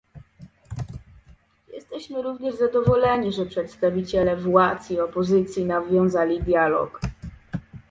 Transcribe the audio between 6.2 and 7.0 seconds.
dialog